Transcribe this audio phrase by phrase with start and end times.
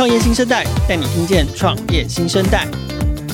[0.00, 2.66] 创业新生代带你听见创业新生代。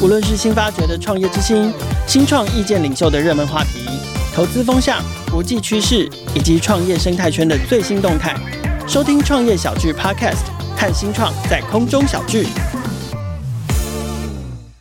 [0.02, 1.72] 无论是新发掘的创业之星、
[2.08, 3.86] 新创意见领袖的热门话题、
[4.34, 5.00] 投资风向、
[5.30, 8.34] 国际趋势以及创业生态圈的最新动态，
[8.88, 10.42] 收听创业小聚 Podcast，
[10.76, 12.48] 看新创在空中小聚。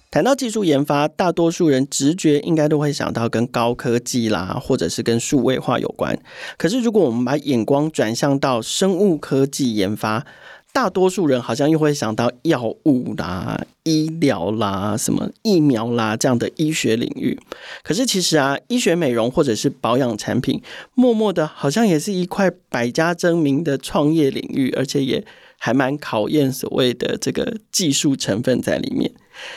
[0.09, 6.17] 谈到技术研发，大多数人直觉应该都会想到跟高科技啦，或者是跟数位化有关。
[6.57, 10.25] 可是，如果我们把眼光转向到生物科技研发，
[10.75, 17.39] 大多数人好像又会想到药物啦、医疗啦、什么疫苗啦这样的医学领域。
[17.81, 20.61] 可是，其实啊，医学美容或者是保养产品，
[20.93, 25.25] 默默的好像也是一块百家争鸣的创业领域，而且也
[25.57, 29.11] 还蛮考验所谓的这个技术成分在里面。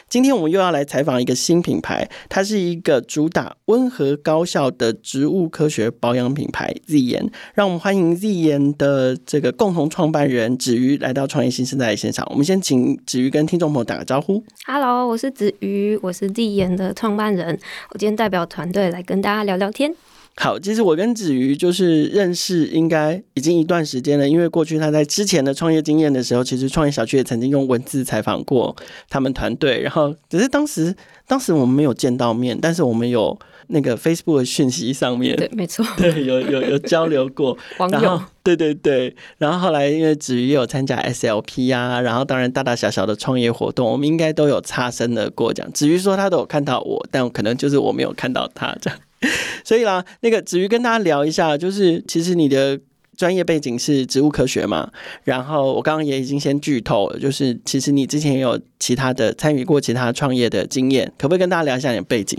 [0.08, 7.30] 今天我们又要来采访一个新品牌，它是一个主打温和高效的植物科学保养品牌 ZN。
[7.54, 12.26] 让我们欢迎 ZN 的这个共同创办人子瑜来到创业新生代的现场。
[12.30, 14.42] 我们先请子瑜跟听众朋友打个招呼。
[14.66, 17.56] Hello，我是子瑜，我是 ZN 的创办人。
[17.90, 19.94] 我今天代表团队来跟大家聊聊天。
[20.40, 24.28] 好，其实我跟子瑜就是认识，应该已经一段时间了。
[24.28, 28.76] 因为过去他在之前的创业经验的时候，其实创业小区也曾经用文字采访过
[29.10, 29.80] 他们团队。
[29.80, 30.94] 然后只是当时，
[31.26, 37.58] 当时我们没有见到面，但是我们有那个 Facebook 的讯息上面，对，没错，对，有有有交流过。
[37.78, 39.16] 网友，对对对。
[39.38, 45.52] 然后后来因为子瑜也有参加 SLP 啊，然后当然大大小小的创业活动，我们应该都有擦身的过。
[45.52, 48.96] 这样，子瑜说他都有看到我，但可能就是我没有看到他这样。
[49.64, 52.78] 所以啦，那个子瑜跟大家聊一下，就是其实你的
[53.16, 54.90] 专业背景是植物科学嘛，
[55.24, 62.38] 然后我刚刚也已经先剧透了，就是其实你之前也有其他的参与过其他创业的经验，可不可以跟大家聊一下你的背景？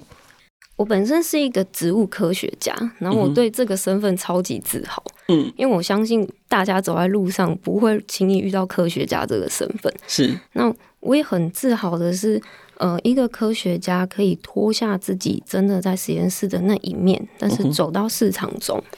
[0.78, 10.34] 我本身是一个植物科学家，然后我对这个身份超级自豪，嗯，因为我相信大家走在路上不会轻易遇到科学家这个身份，是。
[10.54, 12.42] 那我也很自豪的是。
[12.80, 18.78] 呃，一个科学家可以脱下自己真的在实验室的那一面，但是走到市场中。
[18.78, 18.98] 嗯、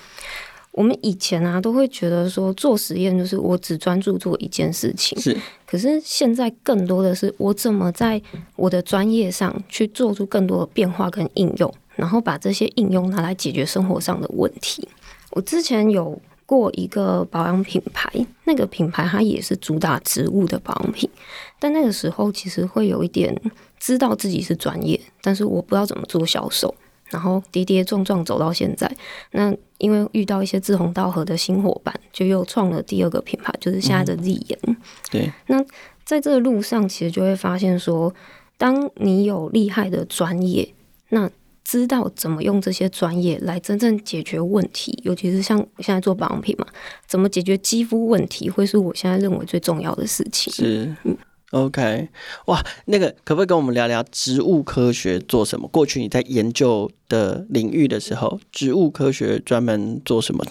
[0.72, 5.36] 我们以前啊，都会觉得说做实验就是我只专注做一件事情，是。
[5.66, 8.22] 可是现在更多的是我怎么在
[8.56, 14.88] 我的专业上去做出更多的变化跟应用，然后把这些应用拿来解决生活上的问题。
[15.32, 16.22] 我之前有。
[16.44, 18.12] 过一个保养品牌，
[18.44, 21.10] 那个品牌它也是主打植物的保养品，
[21.58, 23.34] 但那个时候其实会有一点
[23.82, 26.74] 知道自己是专业，但是我不知道怎么做销售，
[27.10, 28.90] 然后跌跌撞撞走到现在。
[29.32, 34.58] 那因为遇到一些志同道合的新伙伴，就又创了第二个品牌，就是现在的 ZN。
[34.68, 34.78] 嗯，
[35.10, 35.34] 对。
[35.48, 35.66] 那
[36.06, 38.14] 在这个路上，其实就会发现说，
[38.60, 40.72] 当你有厉害的专业，
[41.10, 41.28] 那
[41.64, 46.68] 知道怎么用这些专业来真正解决问题，尤其是像现在做保养品嘛，
[47.08, 50.54] 怎么解决肌肤问题，会是我现在认为最重要的事情。
[50.54, 51.18] 是，嗯
[51.52, 52.10] ，OK，
[52.48, 55.68] 哇，那个可不可以跟我们聊聊植物科学做什么？
[55.70, 60.44] 过去你在研究的领域的时候，植物科学专门做什么？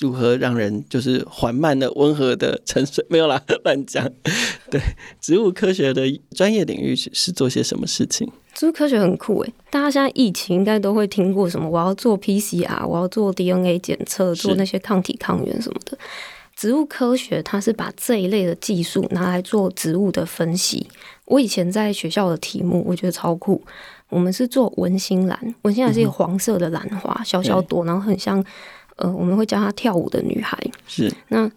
[0.00, 3.04] 如何让人就是缓慢的、温和的沉睡？
[3.08, 4.08] 没有啦， 乱讲。
[4.70, 4.80] 对，
[5.20, 8.28] 植物科学的专业领域是做些什么事情？
[8.54, 11.68] 植物科学很酷诶，大家现在疫情应该都会听过什么？
[11.68, 15.96] 我要做 PCR，我要做 DNA 检测，做那些抗体抗原什么的。
[16.62, 20.86] 植物科学它是把这一类的技术拿来做植物的分析。
[21.24, 23.60] 我以前在学校的题目，我觉得超酷。
[24.08, 28.40] 我们是做文心兰，文心兰是一个黄色的兰花，嗯、小小朵，然后很像
[28.94, 30.56] 呃，我们会叫它跳舞的女孩。
[30.86, 31.50] 是那。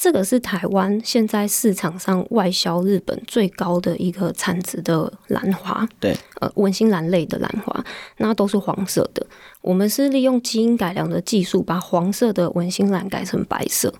[0.00, 7.84] 这个是台湾现在市场上外销日本最高的一个产值的兰花，对，呃，文心兰类的兰花，
[8.16, 9.26] 那都是黄色的。
[9.60, 13.92] 我们是利用基因改良的技术，把黄色的文心兰改成白色，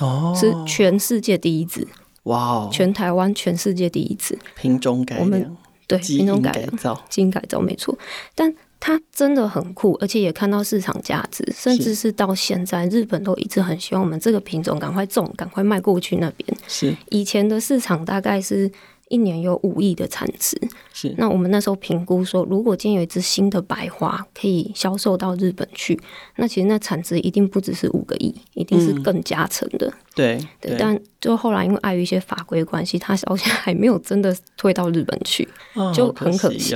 [0.00, 1.86] 哦，是全世界第一支，
[2.24, 4.36] 哇哦，全台湾全世界第一支。
[4.56, 7.96] 品种改良，对，品种改造，基因改造没错，
[8.34, 8.52] 但。
[8.86, 16.58] 它真的很酷，而且也看到市场价值，甚至是到现在，日本都一直很希望我们这个品种赶快种，赶快卖过去那边。
[16.68, 18.70] 是以前的市场大概是。
[19.14, 20.60] 一年有五亿的产值，
[20.92, 21.14] 是。
[21.16, 25.96] 那我们那时候评估说，如果今天有一支新的白花可以销售到日本去，
[26.34, 29.86] 那其实那产值一定不只是五个亿，一定是更加成的。
[29.86, 36.74] 嗯、对对，对，但就后来因为碍于一些法规关系，它好像还没有真的推到日本去，哦、就很可惜。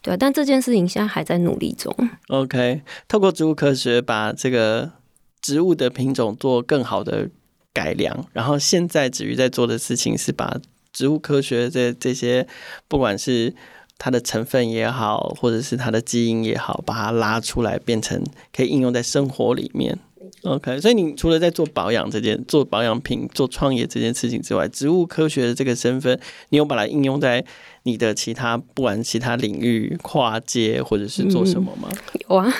[0.00, 1.92] 对，但这件事情现在还在努力中。
[2.28, 4.92] OK，透过植物科学把这个
[5.40, 7.28] 植物的品种做更好的
[7.72, 10.60] 改良，然后现在子瑜在做的事情是把。
[10.92, 12.46] 植物科学这这些，
[12.88, 13.54] 不管是
[13.98, 18.22] 它的成分也好，或者是它的基因也好，把它拉出来变成
[18.54, 19.98] 可以应用在生活里面。
[20.42, 26.18] OK，所以你除了在做保养这件、做保养品、做创业这件事情之外，植物科学的这个身份，
[26.48, 27.44] 你有把它应用在
[27.84, 31.88] 你的其他不管其他领域、跨界或者是做什么吗？
[31.92, 32.52] 嗯、有啊，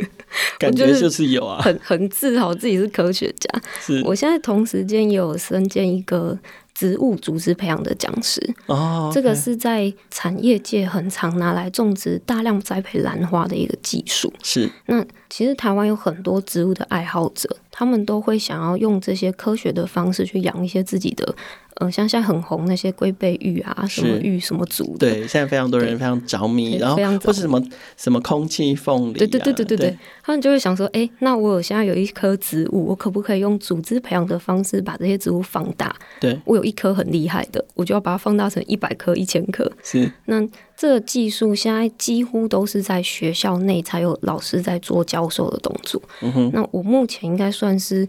[0.58, 3.60] 感觉就是有啊，很很自豪自己是科学家。
[3.80, 6.38] 是，我现在同时间也有身兼一个。
[6.78, 9.14] 植物组织培养的讲师，oh, okay.
[9.14, 14.30] 这个是在产业界很常拿来种植、大量栽培兰花的一个技术。
[14.42, 21.34] 是，那其实台湾有很多植物的爱好者，他们都会想要用这些科学的方式去养一些自己的。
[21.78, 27.62] 嗯，像现在很红那些龟背玉啊，什么玉什么族，对，现在非常多人非常着迷，然后或是什么
[27.98, 35.94] 什么空气凤梨，啊，对对对对对对，他们就会想说，哎，那我有现在有一棵植物，我可不可以用组织培养的方式把这些植物放大？
[36.18, 39.70] 对，我有一棵很厉害的，我就要把它放大成一百棵、一千棵。
[39.82, 40.42] 是，那
[40.76, 46.00] 这个技术现在几乎都是在学校内才有老师在做教授的动作。
[46.20, 48.06] 嗯哼，那我目前应该算是，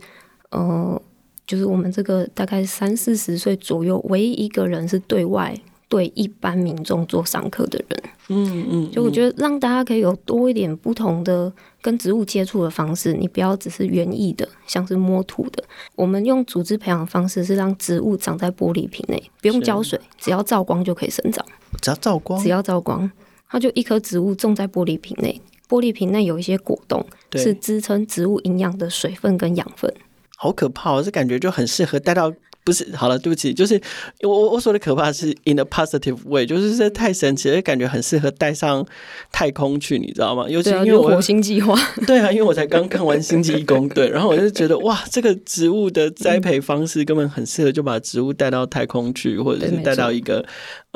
[0.51, 1.01] 呃。
[1.47, 5.57] 就是我们这个大概三四十岁左右，唯一一个人是对外
[5.89, 8.03] 对一般民众做上课的人。
[8.29, 11.51] 嗯嗯，就我觉得让大家可以有多一点不同的
[11.81, 15.63] 跟植物接触的方式，你不要只是园艺的，像是摸土的。
[15.95, 21.45] 我们用组织培养的方式是让植物长在玻璃瓶内，不用浇水，只要照光就可以生长。
[21.81, 23.09] 只要照光，只要照光，
[23.49, 27.05] 它就一颗植物种在玻璃瓶内，玻璃瓶内有一些果冻，
[27.35, 29.93] 是支撑植物营养的水分跟养分。
[30.35, 31.01] 好可怕哦！
[31.01, 32.33] 这感觉就很适合带到。
[32.67, 33.79] 不是，好了，对不起，就是
[34.23, 38.85] 我我说的可怕是 in a positive way，就是这太神奇了，感觉很适合带上
[39.31, 40.49] 太空去，你知道吗？
[40.49, 41.73] 尤其因为我、啊、火星计划，
[42.05, 50.45] 对啊，因为我才刚看完《星际异攻队》，对，然后我就觉得哇，这个植物的栽培方式根本很适合，就把植物带到太空去，或者是带到一个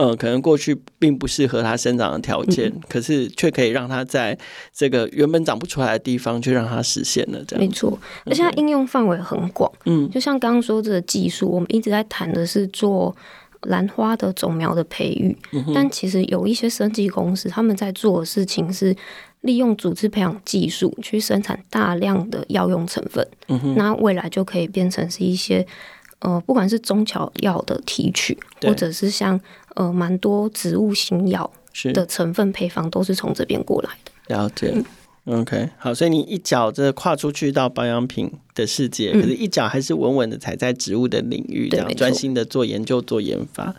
[0.02, 4.36] 呃，可能过去并不适合它生长的条件，嗯、可是却可以让它在
[4.74, 7.64] 这个原本长不出来的地方，就让它实现了这样。
[7.64, 7.96] 没错，
[8.26, 11.48] 而且它应用范围很广，嗯，就像刚刚说这个技术。
[11.48, 13.16] 我们一直在谈的是做
[13.68, 18.96] 兰花的种苗的培育，嗯、但其实有一些生技公司，他们在做的事情是
[19.42, 23.24] 利用组织培养技术去生产大量的药用成分。
[23.50, 25.64] 嗯、那未来就可以变成是一些
[26.22, 29.40] 呃，不管是中草药的提取，或者是像
[29.76, 31.52] 呃蛮多植物新药
[31.94, 34.36] 的成分配方，都是从这边过来的。
[34.36, 34.72] 了解。
[34.74, 34.84] 嗯
[35.26, 43.72] OK，好，所以你一脚这跨出去到保养品的世界，嗯、可是一脚还是稳稳的踩在植物的领域，这样专心的做研究、做研发。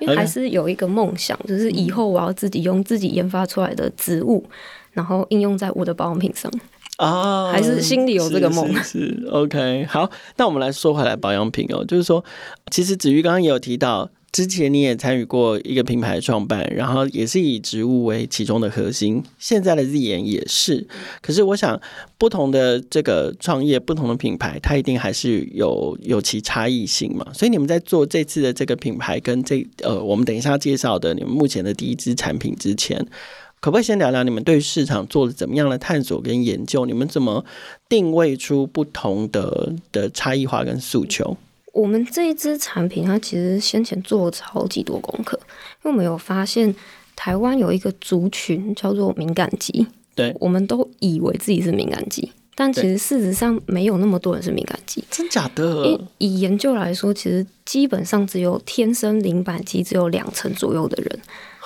[0.00, 4.50] 因为还是有一个梦想，就是以后我要自己用自己研发出来的植物，嗯、
[4.94, 6.50] 然后应用在我的保养品上。
[7.00, 8.72] 啊，还是心里有这个梦。
[8.82, 12.24] 是，OK，好，那我们来说回来保养品哦，就是说，
[12.70, 14.10] 其实子瑜刚刚也有提到。
[14.32, 19.20] 之前你也参与过一个品牌的创办，然后也是以植物为其中的核心。
[19.40, 20.86] 现在的 Z 眼也是，
[21.20, 21.78] 可是我想
[22.16, 27.26] 不同的这个创业，不同的品牌，它一定还是有有其差异性嘛。
[27.34, 33.04] 所以你们在做这次的这个品牌跟这呃，我们等一下介绍的你们目前的第一支产品之前，
[33.60, 36.86] 可不可以先聊聊你们对市场做了怎么样的探索跟研究？
[36.86, 37.44] 你们怎么
[37.88, 41.36] 定位出不同的的差异化跟诉求？
[41.72, 45.38] 我们这一支产品，它其实先前做了超级多功课，
[45.84, 46.74] 因为我们有发现
[47.14, 55.86] 台湾有一个族群叫做敏感肌，对，我们都以为自己是敏感肌，但其实事实上没有那么多人是敏感肌，真假的？
[55.86, 61.20] 以以研究来说，其实基本上只有天生敏感肌只有两成左右的人，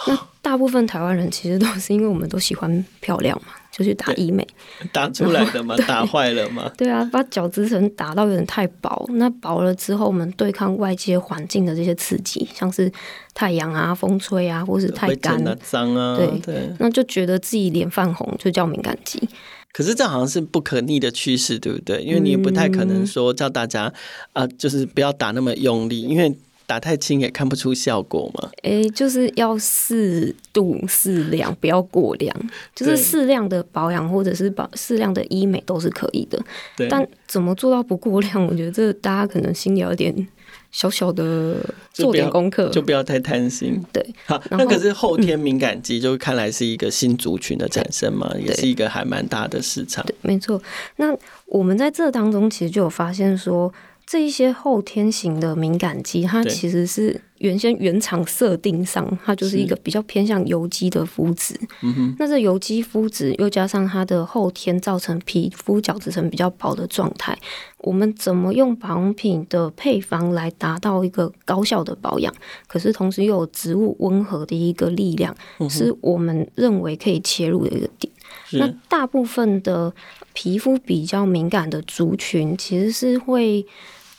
[0.06, 3.48] 那大部分台湾人其实都是因为我们都喜欢漂亮嘛。
[3.76, 4.46] 就去打医美，
[4.92, 6.70] 打出来的嘛， 打坏了嘛？
[6.76, 12.88] 对啊，把角质层打到有点太薄，那薄了之后，我们对抗外界环境的这些刺激，像是
[13.34, 16.28] 太阳啊、风吹啊，或是太干、脏啊，对。
[16.38, 19.28] 对，那就觉得自己脸泛红，就叫敏感肌。
[19.74, 22.00] 可是这好像是不可逆的趋势，对不对？
[22.00, 23.92] 因为你也不太可能说叫大家
[24.32, 26.34] 啊、就是不要打那么用力，因为。
[26.66, 28.48] 打太轻也看不出效果嘛？
[28.62, 32.34] 诶、欸，就是要适度适量，不要过量。
[32.74, 36.42] 就是适量的保养或者是保适量的医美都是可以的。
[36.74, 36.88] 对。
[36.88, 38.46] 但怎么做到不过量？
[38.46, 40.26] 我觉得这大家可能心里有点
[40.74, 41.56] 小小的
[41.92, 43.80] 做点功课，就不要太贪心。
[43.92, 44.04] 对。
[44.26, 50.04] 好，那可是后天敏感肌，就看来是一个新族群的产生嘛，也是一个还蛮大的市场。
[50.04, 50.60] 对，没错。
[50.96, 51.16] 那
[51.46, 53.72] 我们在这当中其实就有发现说。
[54.06, 61.58] 这一些后天型的敏感肌，它其实是原先原厂设定上，它就是一个比较偏向油肌的肤质。
[61.82, 67.36] 嗯、那这油肌肤质又加上它的后天造成皮肤角质层比较薄的状态，
[67.78, 72.32] 我们怎么用保养品的配方来达到一个高效的保养？
[72.66, 75.34] 可是同时又有植物温和的一个力量，
[75.68, 78.12] 是我们认为可以切入的一个点。
[78.52, 79.92] 那大部分的
[80.32, 83.64] 皮肤比较敏感的族群，其实是会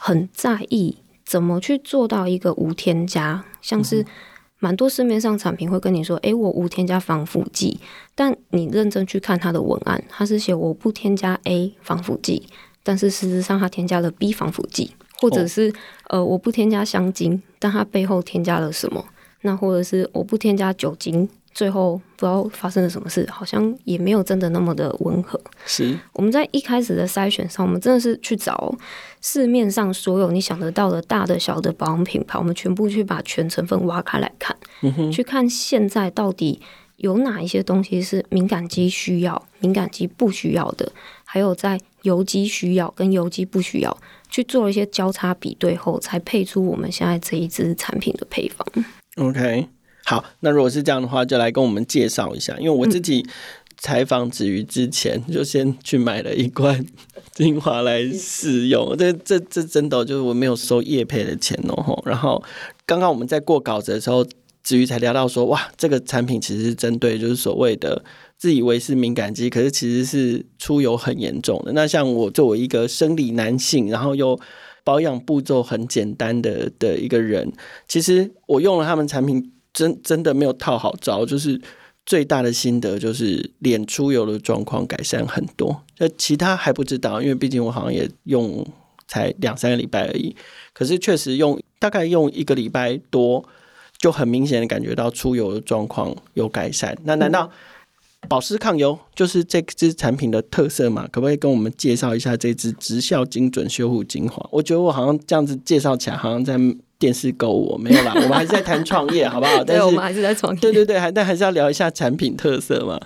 [0.06, 4.06] 很在意怎么去做到一个无添加，像是
[4.60, 7.80] 蛮多市面上产品会跟你说：“诶、欸，我无添加防腐剂。”
[8.14, 12.48] 但你认真去看它的文案，它是写我不添加 A 防腐剂，
[12.84, 15.74] 但是事实上它添加了 B 防腐剂，或者是
[16.10, 19.04] 呃我不添加香精，但它背后添加了什么？
[19.42, 21.28] 那或者是我不添加酒精。
[21.56, 25.40] 最后不知道发生了什么事，好像也没有真的那么的温和。
[25.66, 28.76] 是我们在一开始的筛选上，我们真的是去找
[29.22, 36.62] 市面上所有你想得到的大的小的保养品牌，我们全部去把全成分挖开来看，嗯，去看现在到底
[36.98, 40.92] 有哪一些东西是敏感肌需要、敏感肌不需要的，
[41.24, 43.98] 还有在油肌需要跟油肌不需要，
[44.30, 48.68] 去做一些交叉比对后，才配出我们现在这一支产品的配方。
[49.16, 49.70] OK。
[50.08, 52.56] 好，那如果是这样的话，就来跟我们介绍一下。
[52.60, 53.26] 因为我自己
[53.76, 56.86] 采访子瑜之前，就先去买了一罐
[57.34, 58.96] 精华来试用。
[58.96, 62.00] 这、这、这真的就是我没有收叶配的钱哦。
[62.06, 62.42] 然后
[62.86, 64.24] 刚刚我们在过稿子的时候，
[64.62, 68.06] 子瑜才聊到说，哇，这个产品其实是针对就是所谓的
[68.38, 71.72] 自以为是敏感肌，可是其实是出油很严重的。
[71.74, 74.40] 那像我作为一个生理男性，然后又
[74.84, 77.52] 保养步骤很简单的的一个人，
[77.88, 79.52] 其实我用了他们产品。
[79.75, 81.62] 真真的没有套好招，就是
[82.05, 85.84] 最大的心得就是脸出油的状况改善很多。
[85.98, 88.65] 那其他还不知道，因为毕竟我好像也用
[89.05, 90.34] 才两三个礼拜而已。
[90.74, 93.44] 可是确实用大概用一个礼拜多，
[93.98, 96.98] 就很明显的感觉到出油的状况有改善。
[97.03, 97.51] 那难道
[98.29, 101.05] 保湿抗油就是这支产品的特色吗？
[101.12, 104.48] 可不可以跟我们介绍一下这支直效精准修护精华？
[104.51, 106.58] 我觉得我好像这样子介绍起来，好像在。
[106.98, 109.64] 电视购物没有啦， 我们还是在谈创业，好不好？
[109.64, 110.60] 但是对，我们还是在创业。
[110.60, 113.00] 对对对，还但还是要聊一下产品特色嘛。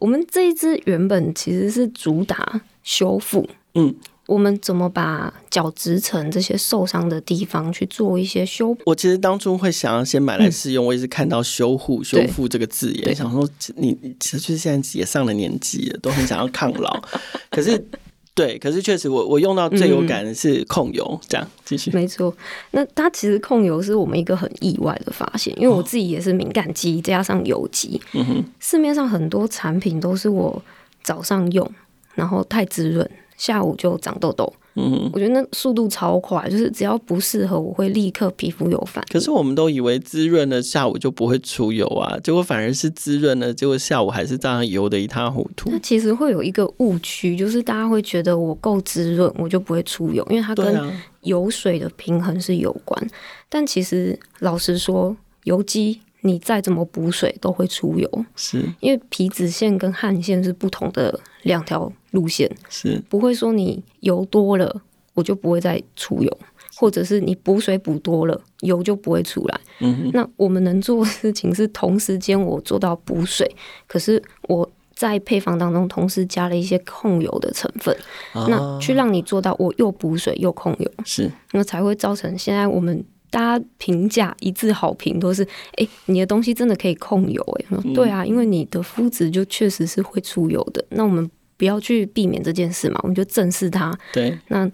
[0.00, 3.94] 我们这一支原本其实是主打修复，嗯，
[4.26, 8.82] 我们怎么把角质层这些受伤的地方去做一些修补？
[8.86, 17.02] 我其实当初会想要先买来试用，嗯、我也是看到修护、修复这个字眼，想说你其实现在也上了年纪了，都很想要抗老，
[17.50, 17.84] 可是。
[18.38, 21.90] 对，可是确实我，我我用到最有感的是控油，嗯、这样继续。
[21.90, 22.32] 没错，
[22.70, 30.62] 那它其实控油是我们一个很意外的发现，因为我自己也是敏感肌加上油肌，嗯哼，市面上很多产品都是我
[31.02, 31.68] 早上用，
[32.14, 34.52] 然后太滋润，下午就长痘痘。
[34.80, 39.12] 嗯，我觉得那速度超快，就是只要不适合，我会立刻皮肤有反应。
[39.12, 45.68] 可是我们都以为滋润了下午就不会出油啊，结果反而是滋润了，结果下午还是这样油的一塌糊涂。
[45.72, 50.80] 那其实会有一个误区，就是大家会觉得我够滋润，我就不会出油，因为它跟
[51.22, 53.04] 油水的平衡是有关。
[53.04, 53.08] 啊、
[53.48, 56.00] 但其实老实说，油肌。
[56.22, 64.82] 你再怎么补水都会出油，是因为皮脂腺跟汗腺是不同的两条路线，是不会说你油多了
[65.14, 66.38] 我就不会再出油，
[66.76, 69.60] 或者是你补水补多了油就不会出来。
[69.80, 73.50] 嗯，那我们能做的事情是同时间我做到补水，
[73.86, 77.96] 可是我在配方当中同时加了一些控油的成分，
[78.32, 83.04] 啊、那去让你做到我又补水又控油，是那才会造成现在我们。
[83.30, 90.82] 大家评价一致好评都是，哎、欸，你的东西真的可以控油，哎、嗯，对啊，因为你的肤质就确实是会出油的。
[90.88, 93.92] 那我们不要去避免这件事嘛，我们就正视它。
[94.14, 94.64] 对，那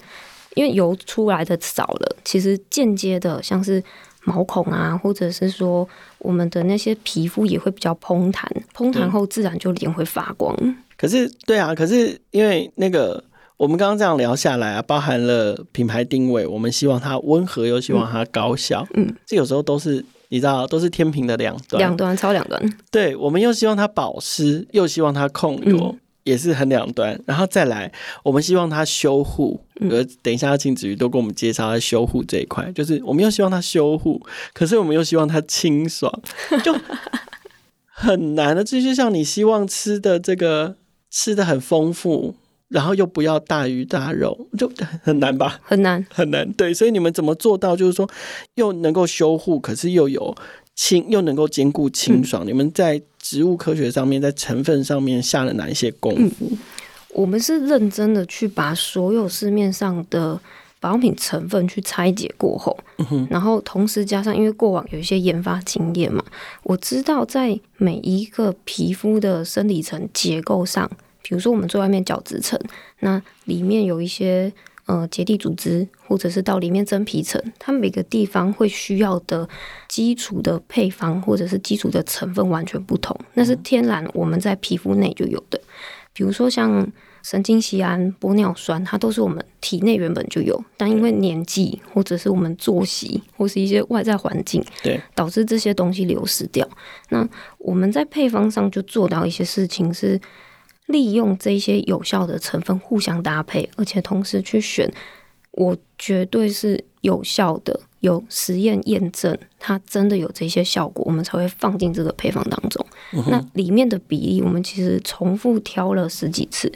[0.54, 3.82] 因为油出来的少了，其实间接的像是
[4.22, 5.88] 毛孔啊，或者是说
[6.18, 10.56] 我们的那些皮肤也会比较膨弹，膨弹后自然就脸会发光。
[10.96, 13.24] 可是，对啊，可是因为那个。
[13.56, 18.84] 我们刚刚这样聊下来啊，包含了品牌定位，我们希望它温和，又希望它高效。
[18.94, 22.78] 嗯，这有时候都是你知道，都是天平的两端，两端超两端。
[22.90, 27.18] 对，我们又希望它保湿，又希望它控油，嗯、也是很两端。
[27.24, 27.92] 然后再来，
[28.24, 29.60] 我们希望它修护。
[29.88, 34.20] 呃，等一下要请子瑜多给我们介绍它修护这一块，就是我们又希望它修护，
[34.52, 36.12] 可是我们又希望它清爽，
[36.64, 36.74] 就
[37.86, 38.64] 很难的。
[38.64, 40.76] 这就像你希望吃的这个
[41.10, 42.34] 吃的很丰富。
[42.68, 44.68] 然后又不要大鱼大肉，就
[45.02, 45.60] 很难吧？
[45.62, 46.50] 很难，很难。
[46.54, 48.08] 对，所以你们怎么做到，就是说
[48.54, 50.34] 又能够修护，可是又有
[50.74, 52.44] 清，又能够兼顾清爽？
[52.44, 56.48] 嗯、你们在植物科学上面，在成分上面下了哪一些功夫？
[56.50, 56.58] 嗯、
[57.10, 60.40] 我们是认真的去把所有市面上的
[60.80, 62.76] 保养品成分去拆解过后，
[63.10, 66.22] 嗯、然后同时加上，因为过往有一些研发经验嘛，
[66.62, 70.90] 我知道在每一个皮肤的生理层结构上。
[71.26, 72.60] 比如说，我们最外面角质层，
[73.00, 74.52] 那里面有一些
[74.86, 79.48] 呃结缔组织，或者是到里面真皮层，它每个地方会需要的
[79.88, 85.60] 基础的配方或者是基础的成分完全不同，那是天然我们在皮肤内就有的，
[86.12, 86.90] 比如说像。
[87.24, 96.68] 神经酰胺、玻尿酸，它都是我们体内原本就有，但因为年纪或者是我们作息或是一些外在环境，对，导致这些东西流失掉。
[97.08, 97.26] 那
[97.56, 100.20] 我们在配方上就做到一些事情，是
[100.86, 104.92] 利用这些有效的成分互相搭配，而且同时去选，
[105.52, 107.80] 我绝对是有效的。
[108.00, 112.86] 有实验验证，它真的有这些效果，我们才会放进这个配方当中。
[113.30, 116.70] 那里面的比例，我们其实重复挑了十几次。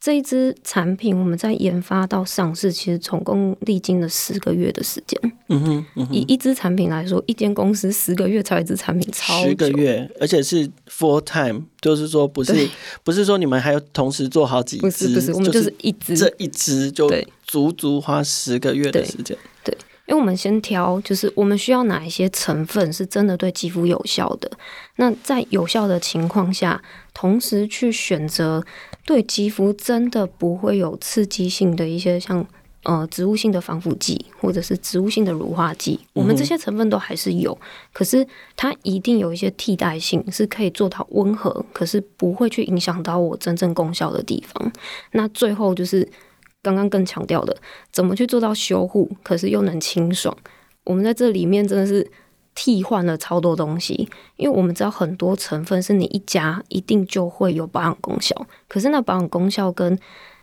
[0.00, 5.20] 这一支产品，我们在研发到上市，其实总共历经了十个月的时间。
[5.48, 12.68] 嗯哼，嗯哼，以一支产品来说，一间公司十个月才有一支产品，超十个月，而且是 full time，就是说不是
[13.02, 17.10] 不是说你们还要同时做好几支，不是不是，我们就是一支，这一支就
[17.44, 19.36] 足足花十个月的时间。
[19.64, 19.74] 对。
[19.74, 19.78] 对
[20.08, 24.50] 因为我们先挑，就是我们需要哪一些成分是真的对肌肤有效的。
[24.96, 28.64] 那在有效的情况下，同时去选择
[29.08, 32.46] 对肌肤真的不会有刺激性的一些像
[32.82, 37.56] 呃植物性的防腐剂或者是植物性的乳化剂，我们这些成分都还是有，
[37.94, 44.72] 可是它一定有一些替代性，是可以做到温和，可是不会去影响到我真正功效的地方。
[45.12, 46.06] 那最后就是。
[46.60, 47.56] 刚刚更强调的，
[47.92, 50.36] 怎么去做到修护，可是又能清爽？
[50.82, 52.06] 我们在这里面真的是
[52.60, 58.34] 替换了超多东西，因为我们知道很多成分是你一加一定就会有保养功效，
[58.66, 59.96] 可是那保养功效跟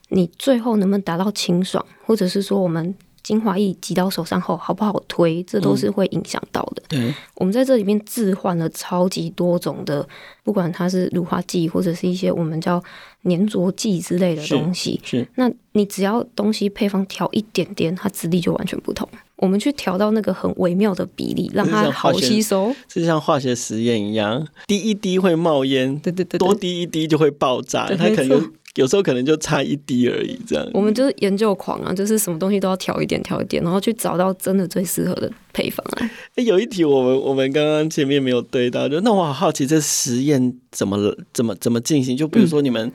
[0.08, 2.96] 你最后能不能达到清爽，或者是说我们。
[3.26, 6.84] 精华液挤到手上后好不好推，这都是会影响到的。
[6.88, 10.08] 对、嗯，我们在这里面置换了超级多种的，
[10.44, 12.80] 不管它是乳化剂或者是一些我们叫
[13.24, 15.02] 粘着剂之类的东西。
[15.04, 19.10] 是，是那你只要东西配方调一点点，它质地就完全不同。
[19.38, 28.52] 我们去调到那个很微妙的比例，让它好吸收，就像化学实验一样，滴一滴会冒烟，对对对，对，多滴一滴就会爆炸，它可能。
[28.76, 30.70] 有时候可能就差一滴而已，这样。
[30.74, 36.12] 我们就是研究狂啊，就是什么东西都要调一点，调一点，然后去找到真的最适合的配方啊。
[36.36, 40.98] 欸，有一题我们我们刚刚前面没有对到，就那我好好奇这实验怎么
[41.32, 42.18] 怎么怎么进行？
[42.18, 42.92] 就比如说你们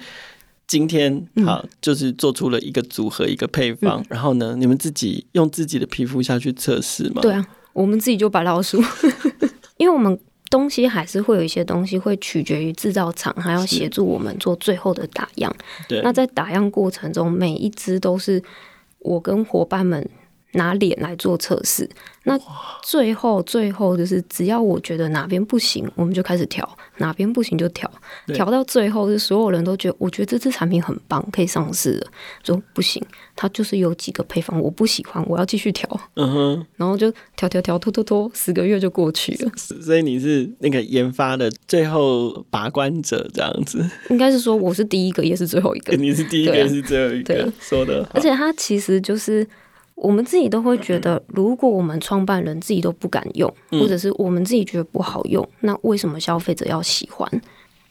[0.70, 7.20] 今天好，就是做出了一个组合一个配方，然后呢，你们自己用自己的皮肤下去测试吗？
[7.22, 8.80] 对啊，我们自己就白老鼠，
[9.78, 10.16] 因为我们。
[10.48, 15.56] 东西还是会有一些东西会取决于制造厂，还要协助我们做最后的打样。
[15.88, 18.42] 对，那在打样过程中，每一只都是
[18.98, 20.04] 我跟伙伴们
[20.52, 21.88] 拿脸来做测试。
[22.24, 22.38] 那
[22.82, 26.62] 最后，最后就是只要我觉得哪边不行，我们就开始调；
[26.98, 27.90] 哪边不行就调。
[28.34, 32.06] 调到最后，是所有人都觉得，我觉得这支产品很棒，可以上市了。
[32.44, 33.02] 说不行，
[33.34, 35.88] 它就是有几个配方我不喜欢，我要继续调。
[36.14, 39.50] 嗯哼， 然后就调调调，拖拖拖，十个月就过去了。
[39.56, 43.82] 所以你是那个研发的最后把关者，这样子？
[44.10, 45.96] 应该是说我是第一个，也是最后一个。
[45.96, 47.34] 你是第一个，也是最后一个。
[47.34, 48.06] 对，说的。
[48.12, 49.46] 而且它其实就是。
[50.00, 57.30] 我们自己都会觉得，如果我们创办人自己都不敢用，或者是我们自己觉得不好用，那为什么消费者要喜欢？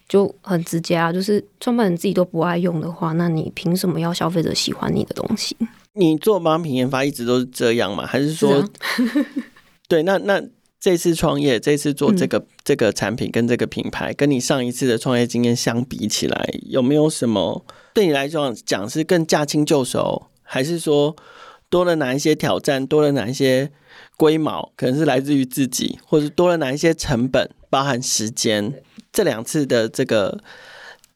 [0.08, 5.56] 就很直接啊，就是创办人自己都不爱用的话，那你凭什么要消费者喜欢你的东西？
[5.94, 8.08] 你做保养品研发一直都是这样吗？
[8.08, 9.26] 还是说，是
[9.88, 10.02] 对？
[10.02, 10.42] 那那
[10.80, 21.16] 这次创业，这次做这个、嗯、这个产品跟这个品牌，跟你上一次的创业经验相比起来，有没有什么对你来讲讲是更驾轻就熟，还是说？
[21.70, 22.86] 多了哪一些挑战？
[22.88, 23.72] 多了哪一些
[24.18, 24.72] 龟毛？
[24.76, 28.74] 可能是来自于自己，或者多了哪一些成本，包含时间。
[29.12, 30.40] 这两次的这个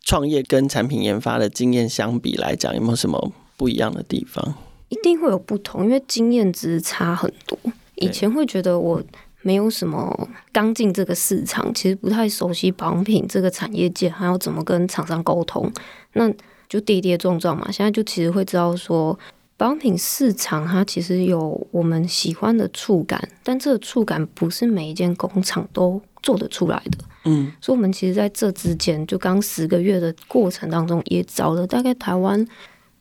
[0.02, 4.54] 创业跟产品研发的经验相比来讲，有没有什么不一样的地方？
[4.90, 7.58] 一定会有不同，因为经验值差很多。
[7.96, 9.02] 以前会觉得我
[9.42, 15.72] 没有什么刚进这个市场，其实不太熟悉保养品这个产业界，还要怎么跟厂商沟通，
[16.14, 16.32] 那
[16.70, 17.72] 就跌跌撞撞嘛。
[17.72, 19.18] 现在就其实会知道说。
[19.64, 26.98] 保养品市场它其实有我们喜欢的触感，但这个触感不是每一间工厂都做得出来的。
[27.24, 32.46] 嗯，所以我们其实在这之间，就刚十个月的过程当中，也找了大概台湾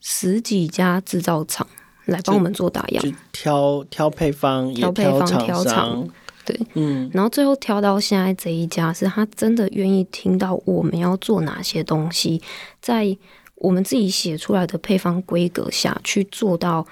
[0.03, 1.67] 十几家制造厂
[2.05, 6.09] 来帮我们做打样，挑挑配方，挑配方，挑厂，
[6.45, 12.41] 对，嗯，然后最后挑到现在这一家，是他真的愿意听到我们要做哪些东西，
[12.81, 13.19] 在。
[13.63, 16.87] 我们自己写出来的配方规格下去做到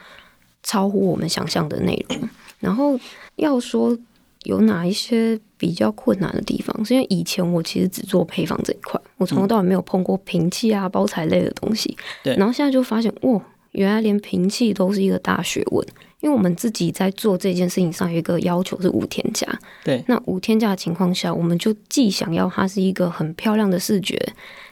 [0.63, 2.29] 超乎我们想象的内容。
[2.61, 2.99] 然后
[3.37, 3.97] 要说
[4.45, 11.97] 有哪一些比较困难的地方，是因为以前我其实只做配方这一块，我从头到尾没有碰过瓶器啊、包材类的东西。
[12.23, 12.35] 对。
[12.37, 15.87] 然后现在就发现，哇，原来连瓶器都是一个大学问。
[16.21, 19.49] 因为我们自己在做这件事情上有一个要求是无添加，
[19.83, 24.21] 对，那无添加的情况下，我们就既想要它是一个很漂亮的视觉，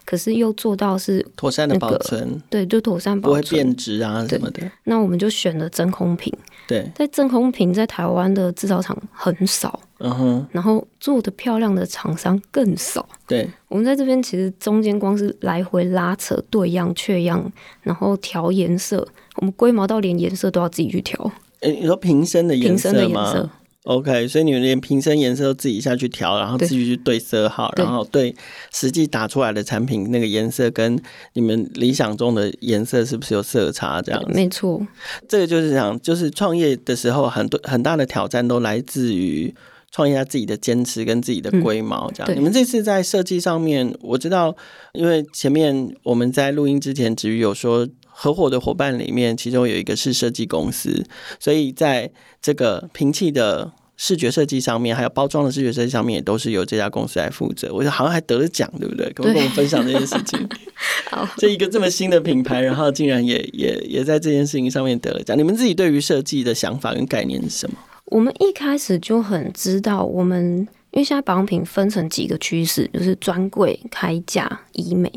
[0.09, 4.62] 可是又做到是妥善的保存，对，就妥善保存，不会变质啊什么的。
[4.85, 6.33] 那我们就选了真空瓶，
[6.66, 19.07] 对，在真空瓶在台湾的制造厂很少，嗯哼，然后做的漂亮的厂商更少，对，我们在这边其实中间光是来回拉扯对样、缺样，然后调颜色。
[19.37, 21.31] 我们龟毛到连颜色都要自己去调。
[21.61, 22.94] 诶、欸，你说瓶身的颜色吗？
[22.94, 23.51] 瓶身的颜色。
[23.84, 28.34] OK，所以你们连瓶身颜色都自己下去调，然后自己去对色号，然后对
[28.72, 31.00] 实际打出来的产品那个颜色跟
[31.32, 34.02] 你们理想中的颜色是不是有色差？
[34.02, 34.30] 这样子。
[34.34, 34.84] 没错。
[35.28, 39.54] 这个就是讲，就是创业的时候，很多很大的挑战都来自于
[39.90, 42.11] 创业家自己的坚持跟自己的龟毛。
[42.12, 44.57] 这样，嗯、你们这次在设计上面，我知道，
[44.92, 47.88] 因为前面我们在录音之前，子瑜有说。
[48.20, 51.07] 合伙的伙伴里面，其中有一个是设计公司，
[51.38, 52.11] 所以在
[52.42, 57.72] 这个平器的视觉设计上面，还有包装的视觉设计上面，也都是由这家公司来负责。
[57.72, 59.07] 我觉得好像还得了奖，对不对？
[59.12, 60.48] 可不可以跟我们分享这件事情？
[61.12, 65.38] 好，这一个这么新的品牌，然后竟然也也也在这件事情上面得了奖。
[65.38, 67.77] 你们自己对于设计的想法跟概念是什么？
[68.11, 70.59] 我们一开始就很知道，我们
[70.90, 75.11] 因为现在保养品分成几个趋势，就是专柜、开价、医美。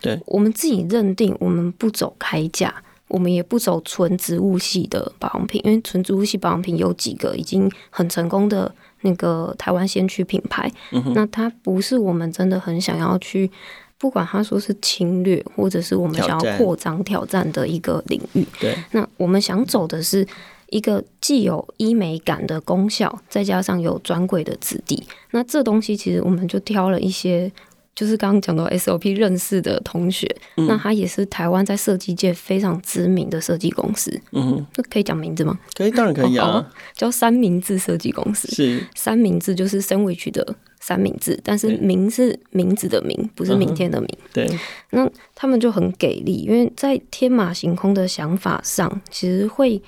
[0.00, 2.74] 对，我们自己认定，我们不走开价，
[3.08, 13.50] 我们也不走纯植物系的保养品，因为纯植物系保养品有几个已经很成功的那个台湾先驱品牌，嗯，那它不是我们真的很想要去，
[13.98, 18.46] 不管他说是侵略，或者是我们想要扩张挑战的一个领域。
[18.58, 20.26] 对，那我们想走的是
[20.70, 25.06] 一个既有医美感的功效，再加上有专柜的质地。
[25.32, 27.52] 那这东西其实我们就挑了一些。
[27.94, 30.24] 就是刚刚讲到 SOP 认识的同学，
[30.56, 34.08] 嗯、那他也是台湾在设计界非常知名的设计公司。
[34.30, 35.58] 嗯哼，这可以讲名字吗？
[35.74, 36.46] 可以，当然可以啊。
[36.46, 38.46] 哦、叫三明治设计公司。
[38.54, 44.08] 是三明治，就是 sandwich 的三明治，但是名是名字的名，不是明天的明。
[44.12, 44.48] 嗯、对。
[44.90, 49.82] 那他们就很给力，因为在天马行空的想法上，其实会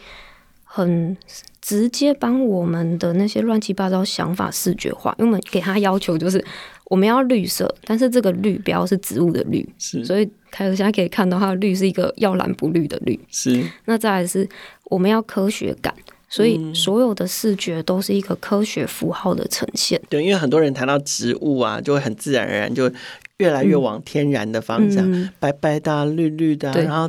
[0.72, 1.16] 很
[1.60, 5.14] 直接帮我们的那些乱七八糟想法视觉化。
[5.18, 6.44] 因为我们给他要求就是。
[6.90, 13.62] 我们要绿色，但是这个绿不要是植物的绿，是，所以凯尔现在可以看到它的绿是一个要蓝不绿的绿，是。
[13.84, 14.48] 那再来是
[14.86, 15.94] 我们要科学感，
[16.28, 20.02] 所以所有的视觉都是一个科学符号的呈现。
[20.08, 22.90] 对，因为很多人谈到植物啊，就会很自然而然就
[23.36, 27.08] 越来越往天然的方向，嗯、白白的、啊、绿绿的、啊，然后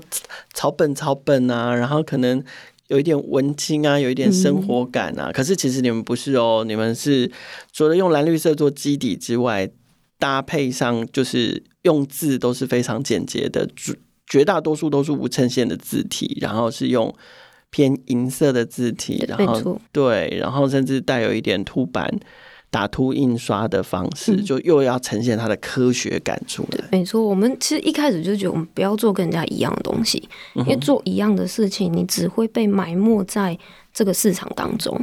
[0.54, 2.44] 草本草本啊，然后可能。
[2.92, 7.32] 有一点文青啊，有一点生活感啊，嗯、可是其实你们不是哦，你们是
[7.72, 9.70] 除了用蓝绿色做基底之外，
[10.20, 17.16] 搭配上就是用字都是非常简洁的，绝绝大多数都是无衬线的字体，然后是用
[17.70, 22.14] 偏银色的字体，然后对，然后甚至带有一点凸版。
[22.72, 26.86] 打凸印刷的方式，就又要呈现它的科学感出来。
[26.90, 33.56] 没错，我们其实一开始就觉得我们不要做跟人家一样的东西，因为做一样的事情，你只会被埋没在
[33.94, 34.98] 这个市场当中。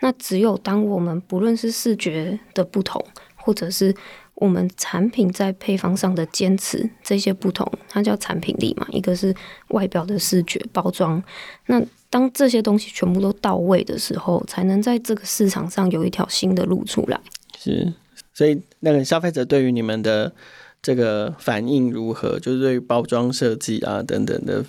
[0.00, 3.00] 那只有当我们不论是视觉的不同，
[3.36, 3.94] 或者是
[4.34, 8.84] 我们产品在配方上的坚持，这些不同，它叫产品力嘛。
[8.90, 9.32] 一个是
[9.68, 11.22] 外表的视觉包装，
[11.66, 11.80] 那。
[12.12, 17.18] 当这些东西全部都到位的时候，才能在这个市场上有一条新的路出来。
[17.58, 17.90] 是，
[18.34, 20.30] 所以那个消费者对于你们的
[20.82, 22.38] 这个反应如何？
[22.38, 24.62] 就是对于包装设计啊等等的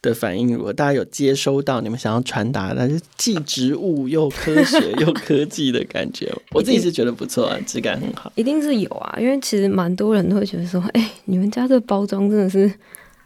[0.00, 0.72] 的反应如何？
[0.72, 6.32] 大家有接收到你们想要传达的是既植物又科学 又科技的感觉？
[6.52, 8.32] 我自己是觉得不错啊，质感很好。
[8.34, 12.72] 一定是有啊，因为其实蛮多人都会觉得说，哎、欸，你们家这包装真的是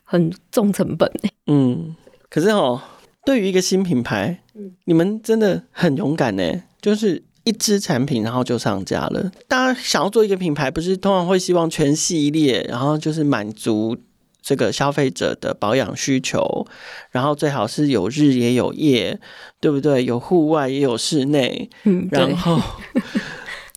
[0.03, 1.31] 很重成本哎。
[1.47, 1.95] 嗯，
[2.29, 2.83] 可是哦。
[3.25, 4.41] 对于一个新品牌，
[4.85, 6.63] 你们真的很勇敢呢。
[6.81, 9.31] 就是一支产品，然后就上架了。
[9.47, 13.97] 大家想要做一个品牌，不是通常会希望全系列，然后就是满足
[14.41, 16.67] 这个消费者的保养需求，
[17.11, 19.21] 然后最好是有日也有夜，
[19.61, 20.05] 对不对？
[20.05, 22.61] 有户外也有室内，嗯，然后。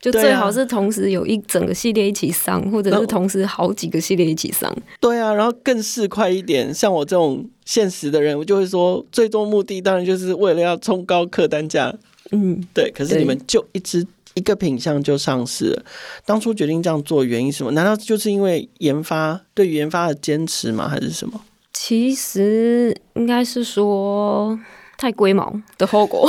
[0.06, 4.72] 就最好是同时有一整个系列一起上，啊、或者是同时好几个系列一起上。
[5.00, 11.92] 对啊，然后更市侩一点，像我这种现实的人，我就会说，最终目的当然就是为了要冲高客单价。
[12.30, 12.92] 嗯，对。
[12.92, 15.84] 可是你们就一直一个品相就上市了，
[16.24, 17.72] 当初决定这样做原因是什么？
[17.72, 20.88] 难道就是因为研发对于研发的坚持吗？
[20.88, 21.42] 还是什么？
[21.74, 24.60] 其实应该是说。
[24.98, 26.26] 太龟毛的后果，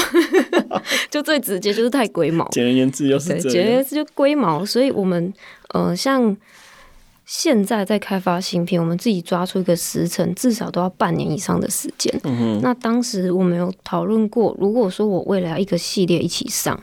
[1.11, 2.49] 就最直接就是太龟毛。
[2.49, 3.41] 简而言之，又是。
[3.43, 5.33] 简而言之就龟毛，所以我们
[5.69, 6.37] 呃，像
[7.25, 12.13] 现在在开发新片，我们自己抓出一个时程，至少都要半年以上的时间。
[12.25, 12.61] 嗯。
[12.63, 16.81] 那当时我们有讨论过，如果说我未来要一个系列一起上，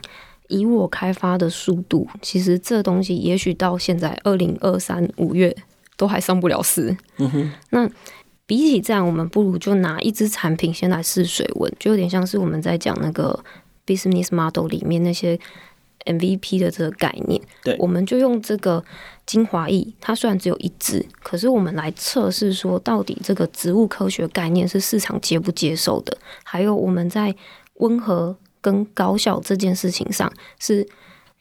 [0.48, 5.56] 以我开发的速度，其实这东西也许到现在二零二三五月
[5.96, 6.94] 都还上不了市。
[7.16, 7.52] 嗯哼。
[7.70, 7.88] 那
[8.46, 13.42] 比起这样，我们不如就拿一支产品先来试水温，就有点像是我们在讲那个
[13.86, 15.38] business model 里面那些。
[16.06, 18.84] MVP 的这个概念，对，我们就用这个
[19.24, 27.34] 精华液，它虽然只有一支，可是我们来测试说，到底这个植物科学概念是市场接不接受的，还有我们在
[27.76, 30.86] 温和跟高效这件事情上，是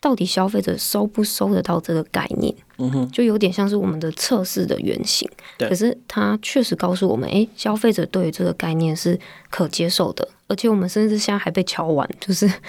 [0.03, 2.53] 到底消费者收不收得到这个概念？
[2.77, 5.29] 嗯哼，就有点像是我们的测试的原型。
[5.57, 9.17] 对，可是它确实告诉我们，诶，消费者对于这个概念是
[9.49, 12.51] 可接受的，而且我们甚至现在还被敲完，就是。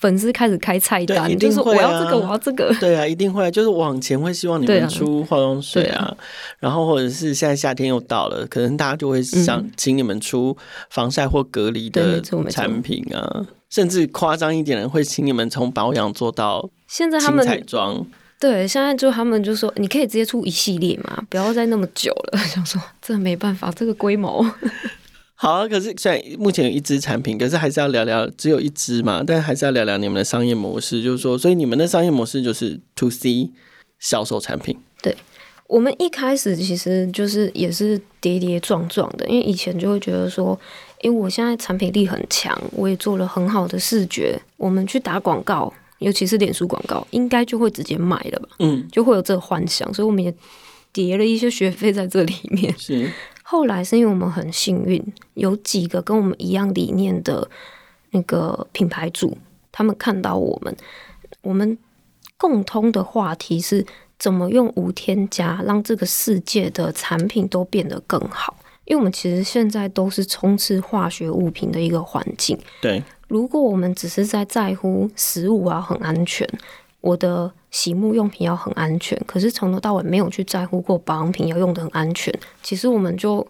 [0.00, 2.74] 粉丝开始开菜单，就是我要这个，我要这个。
[2.80, 6.16] 对啊，一定会，就是往前会希望你们出化妆水啊，啊
[6.58, 10.56] 然后或者是现在夏天又到了，可能大家就会想请你们出
[10.88, 18.06] 防晒或隔离的产品啊，甚至夸张一点的会请你们从保养做到现在他们彩妆。
[18.38, 22.38] 对，现在就他们就说，你可以直接出一系列嘛，不要再那么久了。
[22.48, 24.42] 想说这没办法，这个规模。
[25.36, 31.02] 好啊，可是虽然目前有一支产品，可是还是要聊聊，只有一支嘛，但还是要聊聊你们的商业模式。
[31.02, 33.50] 就是说，所以你们的商业模式就是 to C
[33.98, 34.78] 销售产品。
[35.02, 35.16] 对，
[35.66, 40.58] 我们一开始其实就是也是跌跌撞撞的，因为以前就会觉得说，
[41.02, 48.48] 因为我现在产品力很强，我也做了很好的视觉，我们去打广告，尤其是脸书广告，应该就会直接买了吧？
[48.58, 50.34] 嗯，就会有这个幻想，所以我们也
[50.92, 52.72] 叠了一些学费在这里面。
[52.78, 53.10] 是。
[53.42, 55.02] 后来是因为我们很幸运，
[55.34, 57.48] 有几个跟我们一样理念的
[58.10, 59.36] 那个品牌主，
[59.72, 60.76] 他们看到我们，
[61.42, 61.76] 我们
[62.36, 63.84] 共通的话题是
[64.18, 68.56] 怎么用无添加让这个世界的产品都变得更好。
[68.90, 72.58] 因为我们其实现在都是充斥化学物品的一个环境。
[72.80, 76.44] 对，如果我们只是在在乎食物啊，很安全。
[77.00, 82.36] 我的洗沐用品要很安全，可是从头到尾没有去在乎过保养品要用的很安全。
[82.64, 83.46] 其实我们就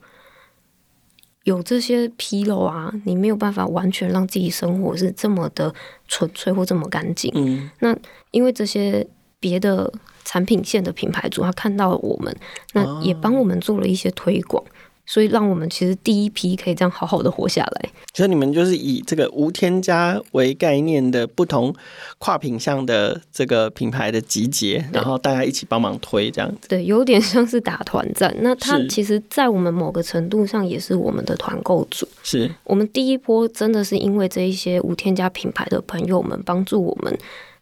[1.44, 5.74] 有这些纰漏啊，你没有办法完全让自己生活是这么的
[6.06, 7.32] 纯粹或这么干净。
[7.34, 7.96] 嗯，那
[8.30, 9.04] 因为这些
[9.40, 9.90] 别的
[10.22, 12.36] 产品线的品牌主，他看到了我们，
[12.74, 14.62] 那也帮我们做了一些推广。
[15.06, 17.90] 所以让我们其实第一批可以这样好好的活下来。
[18.14, 21.74] 所以你们就是以这个无添加为概念的不同
[22.18, 26.68] 跨品项的这个品牌的集结，然后大家一起帮忙推这样子。
[26.68, 28.34] 对，有点像是打团战。
[28.40, 32.06] 那它其实，在我们某个程度上也是我们的团购组。
[32.22, 37.16] 是我们第一波真的是因为这一些无添加品牌的朋友们帮助我们，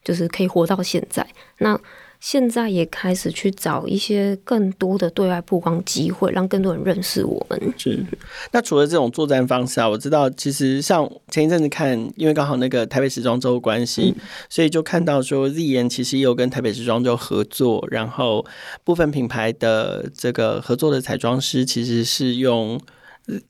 [0.04, 1.26] 就是可以活到现在。
[1.58, 1.78] 那
[2.20, 7.74] 现在也开始去找一些更多的对外曝光机会，让更多人认识我们。
[7.76, 8.04] 是。
[8.50, 18.44] 那除了这种作战方式啊，我知道其实像前一阵子看，因为刚好那个台北时装周关系，嗯，所以就看到说 Zian 其实也有跟台北时装周合作，然后
[18.82, 22.80] 部分品牌的这个合作的彩妆师其实是用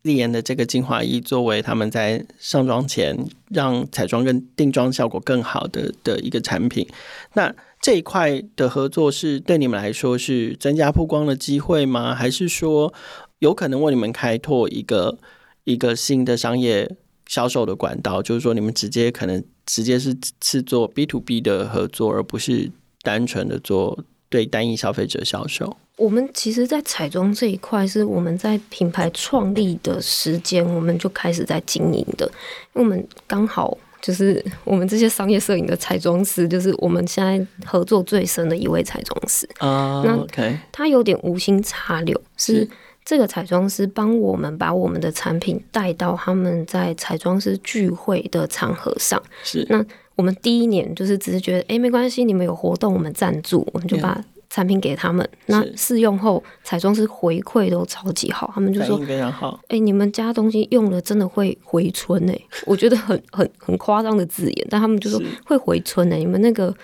[0.04, 3.16] Zian 的这个精华液作为他们在上妆前
[3.48, 6.86] 让彩妆跟定妆效果更好的的一个产品。
[7.32, 12.12] 那这一块的合作是对你们来说是增加曝光的机会吗？
[12.14, 12.92] 还是说
[13.38, 15.16] 有可能为你们开拓一个
[15.62, 18.20] 一个新的商业销售的管道？
[18.20, 22.70] 就是说你们直接可能直接是是做 B to B 的合作，而不是
[23.02, 25.76] 单纯的做对单一消费者销售。
[25.96, 32.26] 我们其实，在彩妆这一块，是我们在品牌创立的时间，我们就开始在经营的，
[32.74, 33.78] 因为我们刚好。
[34.00, 40.02] 就是我们这些商业摄影的彩妆师，就是我们现在合作最深的一位彩妆师啊。
[40.04, 40.26] 那
[40.70, 42.68] 他有点无心插柳，是
[43.04, 49.22] 这个彩妆师帮我们把我们的产品带到他们在彩妆师聚会的场合上。
[49.42, 49.84] 是那
[50.14, 54.24] 我们第一年就是只是觉得，哎、欸，没关系，你们有活动，我们赞助，我们就把。
[54.50, 59.60] 产品给他们，那试用后彩妆师回馈都超级好，他们就说非常好。
[59.64, 66.74] 哎、欸，你们家东西用了真的会回春哎、欸， 我觉得很很很夸张的字眼，但他们就说会回春哎、欸，你们那个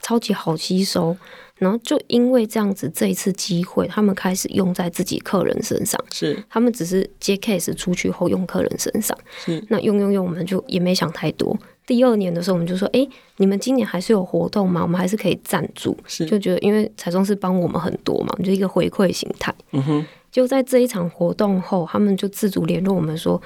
[0.00, 1.16] 超级好吸收。
[1.58, 6.02] 然后就因为这样子，这一次机会，他们开始用在自己客人身上。
[6.10, 9.16] 是，他们只是接 case 出去后用客人身上。
[9.38, 11.56] 是，那用用用，我们就也没想太多。
[11.86, 13.06] 第二年的时候，我们就说：“哎，
[13.38, 14.82] 你们今年还是有活动吗？
[14.82, 19.54] 我们还是可以赞助。”是，就觉得因为彩妆师帮我们很多嘛，我们就一个回馈形态。
[19.72, 20.06] 嗯哼。
[20.30, 23.38] 就在这一场活动后，他们就自主联络我们说：“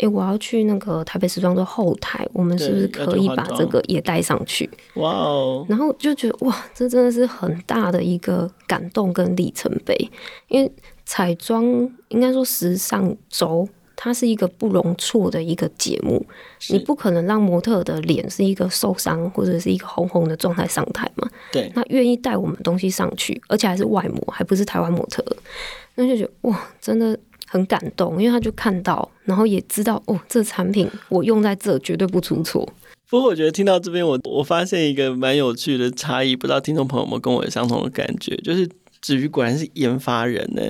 [0.00, 4.68] 哎，我要去那个台北时装周后台，我们是不是可以把这个也带上去？
[4.96, 5.64] 哇哦！
[5.66, 9.96] 然后就觉得哇，这真的是很大的一个感动跟里程碑。
[10.48, 10.70] 因为
[11.06, 11.64] 彩妆
[12.08, 16.24] 应该说时尚周，它是一个不容错的一个节目，
[16.68, 21.28] 你不可能让模特的脸是一个受伤或者是一个红红的状态上台嘛？
[21.50, 21.72] 对。
[21.74, 25.24] 那愿意带我们东西上去，而且还是外模，还不是台湾模特，
[25.96, 27.18] 那就觉得哇，真的。
[27.48, 32.68] 很感动，因为他就看到，然后也知道哦，这产品我用在这绝对不出错。
[33.08, 38.68] 不过我觉得听到这边，我我发现一个蛮有趣的差异，不知道听众朋友们跟我有相同的感觉，就是
[39.00, 40.62] 子瑜果然是研发人呢，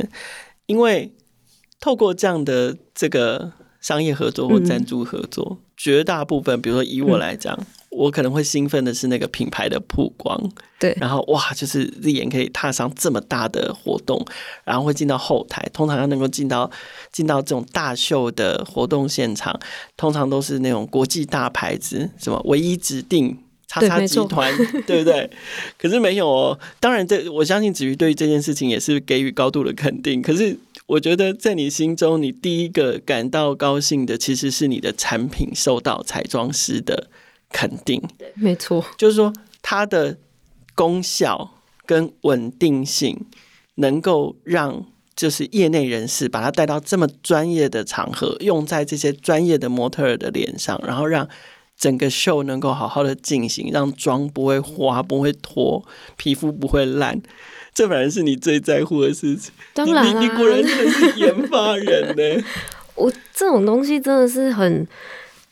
[0.67, 1.11] 因为
[1.87, 7.57] 透过这样的这个商业合作或赞助合作，嗯、绝大部分，比如说以我来讲。
[7.57, 10.39] 嗯我可能会兴奋的是那个品牌的曝光，
[10.79, 14.23] 对，然后哇，就是 Z 眼可以踏上这么大的活动，
[14.65, 16.71] 然后会进到后台，通常要能够进到
[17.11, 19.59] 进到这种大秀的活动现场，
[19.97, 25.31] 通常都是那种国际大牌子，什么唯一指定叉叉集团，对，对不对？
[25.79, 30.21] 可是没有哦，当然这我相信子瑜对于这件事情也是给予高度的肯定。
[30.21, 30.55] 可是
[30.87, 37.09] 我觉得在你心中，你第一个感到高兴的，其实是你的产品受到彩妆师的。
[37.49, 38.03] 肯定，
[38.35, 40.19] 没错，就是说它的
[40.75, 41.55] 功效
[41.87, 43.25] 跟稳定性，
[43.77, 51.29] 能够让就是业内人士把它带到这么专业的场合，用在这些专业的模特儿的脸上，然后让
[51.79, 55.85] 整个秀能够好好的进行，让妆不会花、不会脱，
[56.17, 57.21] 皮肤不会烂，
[57.75, 59.53] 这反而是你最在乎的事情。
[59.75, 62.45] 当然你，你果然真的是研发人呢。
[62.95, 64.87] 我这种东西真的是很，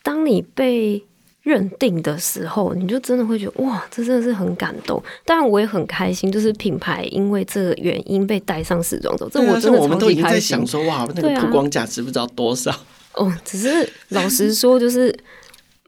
[0.03, 1.03] 当你被。
[1.45, 4.99] 认定的时候，你就真的会觉得哇，这真的是很感动。
[5.23, 9.83] 当然，我也很开心，就是品牌因为这个原因被带上时装周，这我真的超级开心。
[9.83, 12.75] 我们都已经在想说，哇，那个曝光价值不知道多少。
[13.13, 15.15] 哦，只是老实说，就是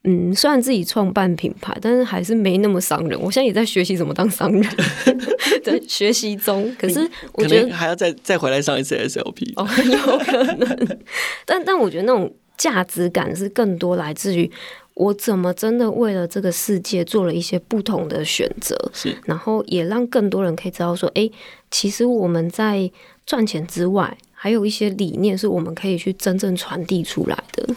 [0.10, 3.20] 嗯，虽然自己创办品牌，但是还是没那么商人。
[3.20, 4.64] 我现在也在学习怎么当商人，
[5.62, 6.74] 在学习中。
[6.80, 11.00] 可是我觉得还要再再回来上一次 SLP 哦，有可能。
[11.46, 14.50] 但但我觉得那种价值感是更多来自于。
[14.94, 18.76] 我怎么真的为了这个世界做了一些不同的选择？
[18.92, 21.30] 是，然后也让更多人可以知道说，哎，
[21.70, 22.90] 其实我们在
[23.24, 27.68] 赚钱之外，还有一些理念是我们可以去真正传递出来的。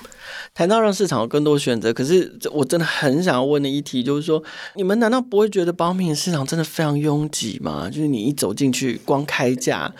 [0.52, 4.42] 谈到让市场有更多选择，可是我真的很想要问的一题就是说，
[4.74, 7.88] 你们难道不会觉得保养品市场真的非常拥挤吗？
[7.88, 9.92] 就是你一走进去，光开价，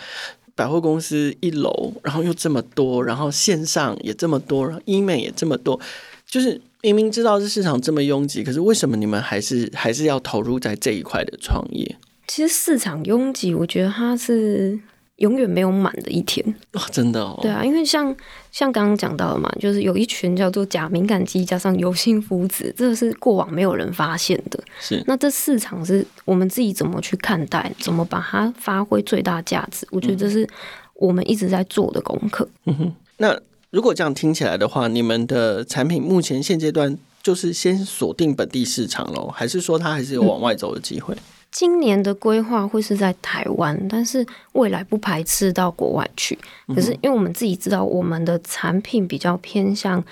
[0.55, 5.81] 百货公司一楼，然后又这么多，然后线上也这么多，然后医美也这么多，
[6.27, 6.61] 就是。
[6.83, 11.97] 明明知道这市场这么拥挤，可是为什么你们还是还是要投入在这一块的创业？
[12.27, 14.81] 其实市场拥挤，我觉得它是
[15.21, 16.45] 永远没有满的一天。
[16.73, 17.39] 哇，真的哦。
[17.41, 18.15] 对啊，因为像
[18.53, 24.63] 像刚刚讲到的嘛，就是有一群叫做假敏感肌加上油性肤质，这是过往没有人发现的。
[24.81, 25.03] 是。
[25.07, 29.87] 那这市场是我们自己怎么去看待，怎么把它发挥最大价值？
[29.91, 30.47] 我觉得这是
[30.95, 32.47] 我们一直在做的功课。
[32.67, 33.41] 嗯哼，那。
[33.73, 41.15] 如果这样听起来的话，你们的产品目前现阶段就是先锁定本地市场喽，还是说它还是有往外走的机会？
[41.15, 41.19] 嗯，
[41.53, 46.39] 今年的规划会是在台湾，但是未来不排斥到国外去。
[46.69, 50.03] 可是因为我们自己知道，我们的产品比较偏向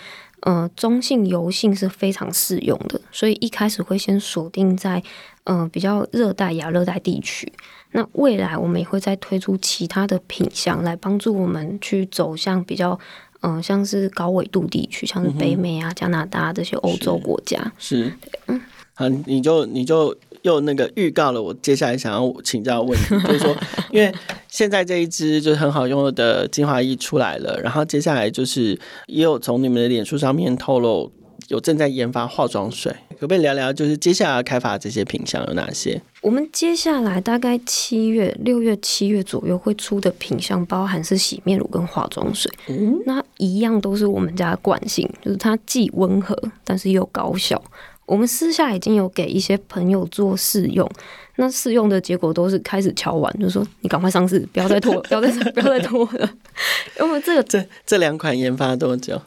[0.41, 5.03] 呃中性油性是非常适用的，所以一开始会先锁定在
[5.45, 7.53] 呃比较热带亚热带地区。
[7.93, 12.99] 那未来我们也会再推出其他的品相来帮助我们去走向比较。
[13.41, 18.61] 嗯、呃，像是高纬度地区，像是北美啊、嗯、加拿大这些欧洲国家，是，是对，嗯，
[18.95, 23.57] 好，你就你就又那个预告了我接下来想要请教的问题， 就是说，
[23.91, 24.13] 因为
[24.49, 31.11] 现在这一支就是很好用的精华液出来了，然后接下来就是也有从你们的脸书上面透露。
[31.47, 33.73] 有正在研发化妆水，可不可以聊聊？
[33.73, 35.99] 就是接下来开发这些品项有哪些？
[36.21, 42.53] 我们接下来大概七月、六月、七月左右会出的品相，包含是洗面乳跟化妆水。
[42.67, 47.63] 嗯，那一样都是我们家的惯性，就是它既温和，但是又高效。
[48.09, 50.91] 我们私下已经有给一些朋友做试用，
[51.37, 56.31] 那试用的结果都是开始敲完，就说你赶快上市，不要再拖，不要再不要再拖了。
[56.99, 59.21] 因为这个这这两款研发多久？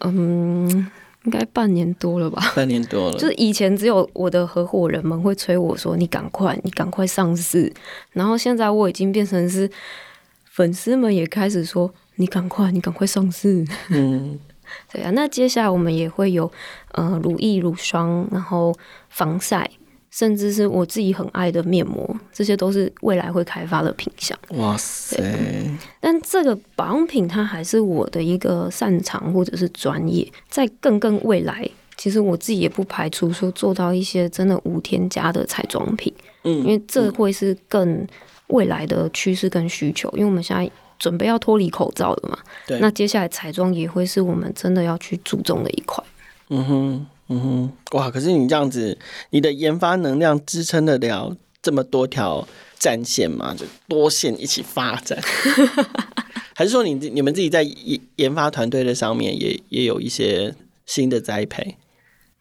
[0.00, 0.86] 嗯。
[1.24, 2.52] 应该半年多了吧？
[2.56, 7.70] 半年多了，就是以前只有我的合伙人们会催我说：“你赶快，你赶快上市。”
[8.12, 9.70] 然后现在我已经变成是
[10.50, 14.38] 粉丝们也开始说：“你赶快，你赶快上市。”嗯，
[14.90, 15.10] 对啊。
[15.10, 16.50] 那接下来我们也会有
[16.92, 18.74] 呃乳液、乳霜，然后
[19.08, 19.70] 防晒，
[20.10, 24.38] 甚至是我自己很爱的面膜，这些都是未来会开发的品项。
[24.50, 25.16] 哇塞！
[26.00, 36.12] 但这个保养品它还是我的一个擅长或者是专业，在更更未来，其实我自己也不排除说做到一些真的无添加的彩妆品，
[36.44, 38.06] 嗯，因为这会是更
[38.48, 40.68] 未来的趋势跟需求，因为我们现在
[40.98, 46.02] 准备要脱离口罩了嘛，对，那接下来彩妆也会是我们真的要去注重的一块。
[46.50, 47.06] 嗯哼。
[47.32, 48.10] 嗯哼，哇！
[48.10, 48.98] 可是你这样子，
[49.30, 52.44] 你的研发能量支撑得了这么多条
[52.76, 53.54] 战线吗？
[53.56, 55.16] 就多线一起发展，
[56.56, 60.52] 还是说你你们自己在研研发团队的上面也也有一些
[60.86, 61.76] 新的栽培？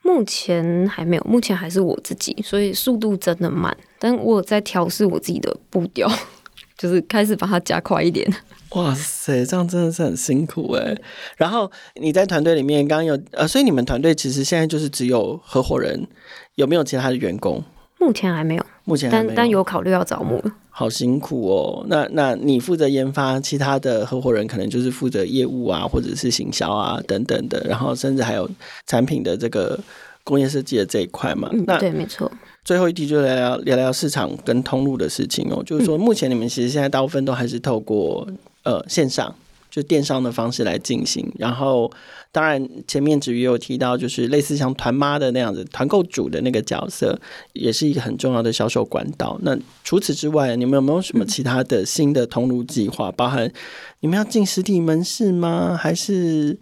[0.02, 3.78] 目前还没有，目前还是我自己，所以速度真的慢。
[4.00, 6.12] 但我有在调试我自己的步调，
[6.76, 8.28] 就是开始把它加快一点。
[8.72, 10.96] 哇塞，这样真的是很辛苦哎。
[11.38, 16.08] 然后你在团队里面刚刚有呃，所以你们团队其实现在就是只有合伙人，
[16.56, 17.64] 有没有其他的员工？
[18.00, 20.40] 目前还没有，目前还没有，但但有考虑要招募。
[20.70, 21.84] 好辛苦哦。
[21.90, 28.50] 那那你负责研发，其他的合伙人可能就是负责业务啊，或者是行销啊等等的，然后甚至还有
[28.86, 29.78] 产品的这个
[30.24, 31.50] 工业设计的这一块嘛。
[31.52, 32.32] 嗯，那对，没错。
[32.64, 38.28] 最后一题就来聊聊聊市场跟通路的事情哦，就是说目前你们其实现在大部分都还是透过。
[38.64, 39.34] 呃，线上
[39.70, 41.92] 就电商的方式来进行，然后
[42.32, 47.20] 当然前面子瑜有提到，就是类似像团妈的那样子，团购主的那个角色，
[47.54, 49.38] 也是一个很重要的销售管道。
[49.44, 53.12] 那除此之外，你们有没有什么其他的新的通路计划？
[53.12, 53.52] 包含
[54.00, 55.78] 你们要进实体门市吗？
[55.80, 56.58] 还是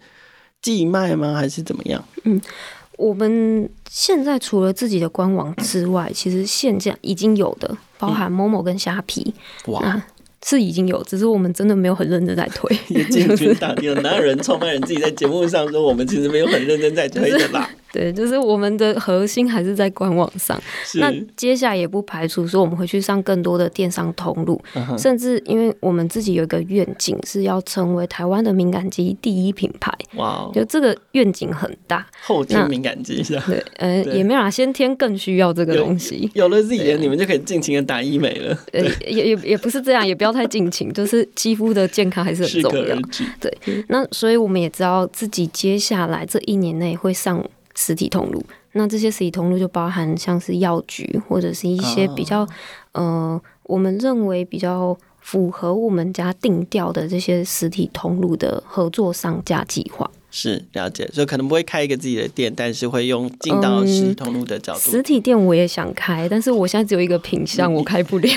[0.60, 1.34] 寄卖吗？
[1.34, 2.04] 还是怎么样？
[2.24, 2.40] 嗯，
[2.98, 9.34] 我们现在除了自己的官网之外，其实现在已经有的，包含 Momo 跟虾皮。
[9.66, 10.02] 嗯、哇。
[10.44, 12.78] 是已经有，只是我们真的没有很认真在推。
[12.88, 17.68] 也进军大地了，哪有人创办人自己在节目上说我们其实没有很认真在推的啦？
[17.92, 20.60] 对，就是我们的核心还是在官网上。
[20.94, 29.92] 那接下来也不排除说我们会去上更多的电商通路，嗯、甚至因为我们自己有一个愿景是要成为台湾的敏感肌第一品牌。
[30.16, 32.06] 哇，就这个愿景很大。
[32.22, 33.44] 后天敏感肌是吧？
[33.46, 36.30] 对，呃，也没有啦，先天更需要这个东西。
[36.34, 38.58] 有，有了自己的，你们就可以尽情的打医美了。
[38.72, 42.96] 呃，也也也不是这样，也不要太尽情，就是肌肤的健康还是很重要。
[43.40, 47.44] 对，那所以我们也知道自己接下来这一年内会上。
[47.80, 52.40] 实体通路，那这些实体通路就包含像是药局或者是一些比较、
[52.90, 60.10] 啊、呃，我们认为比较符合我们家定调的这些实体通路的合作商家计划。
[60.30, 64.90] 是了解，所以可能不会开一个自己的店，但是会用进到实体通路的角度、嗯。
[64.90, 68.30] 实体店我也想开，但是我现在只有一个品相，我开不了。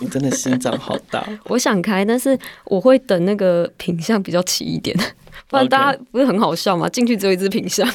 [0.00, 1.24] 你，真的心脏好大。
[1.48, 4.94] 我想开，但是我会等那个品相比较齐一点，
[5.48, 6.88] 不然大家不是很好笑吗？
[6.88, 7.88] 进去只有一只品项。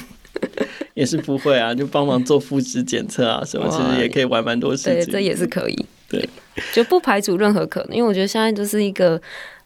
[0.95, 4.93] 也是不会啊，就帮忙做肤质检测啊什么，其实也可以玩蛮多事情。
[4.93, 5.85] 对，这也是可以。
[6.07, 6.29] 对，
[6.71, 9.19] 就不排除任何可能，因为我觉得现在就是一个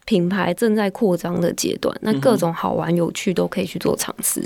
[0.06, 4.42] 品牌正在扩张的阶段，那各种好玩有趣都可以去做尝试。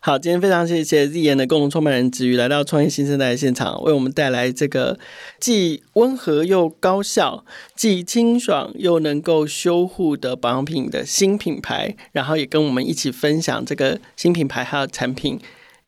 [0.00, 4.98] 好，今天非常谢谢 Z 言的共同创办人子瑜来到创业新生代的现场，为我们带来这个
[5.38, 7.44] 既温和又高效、
[7.76, 15.38] 既清爽又能够修护的保养品的新品牌，然后也跟我们一起分享这个新品牌还有产品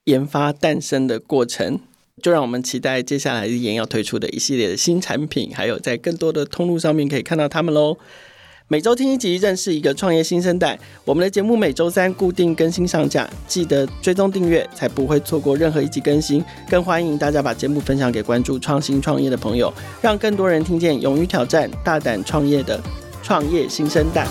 [0.09, 1.79] 研发诞生的过程，
[2.23, 7.99] 就让我们期待接下来 Ziyen 要推出的一系列的新产品，还有在更多的通路上面可以看到他们喽。
[8.69, 10.79] 每周听一集，认识一个创业新生代。
[11.05, 16.43] 我们的节目每周三固定更新上架，记得追踪订阅，才不会错过任何一集更新。
[16.71, 22.81] 更欢迎大家把节目分享给关注创新创业的朋友，让更多人听见勇于挑战、大胆创业的
[23.23, 24.27] 创业新生代。